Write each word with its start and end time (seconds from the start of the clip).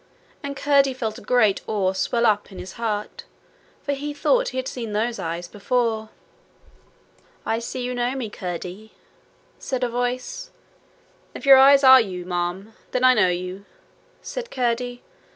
And 0.41 0.57
Curdie 0.57 0.95
felt 0.95 1.19
a 1.19 1.21
great 1.21 1.61
awe 1.69 1.93
swell 1.93 2.25
up 2.25 2.51
in 2.51 2.57
his 2.57 2.71
heart, 2.73 3.25
for 3.83 3.93
he 3.93 4.15
thought 4.15 4.47
he 4.49 4.57
had 4.57 4.67
seen 4.67 4.93
those 4.93 5.19
eyes 5.19 5.47
before. 5.47 6.09
'I 7.45 7.59
see 7.59 7.83
you 7.83 7.93
know 7.93 8.15
me, 8.15 8.27
Curdie,' 8.27 8.93
said 9.59 9.83
a 9.83 9.89
voice. 9.89 10.49
'If 11.35 11.45
your 11.45 11.57
eyes 11.59 11.83
are 11.83 12.01
you, 12.01 12.25
ma'am, 12.25 12.73
then 12.89 13.03
I 13.03 13.13
know 13.13 13.29
you,' 13.29 13.65
said 14.23 14.49
Curdie. 14.49 15.03